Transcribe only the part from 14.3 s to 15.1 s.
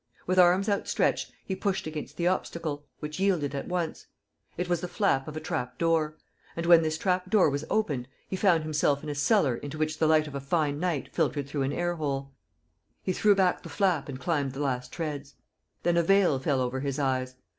the last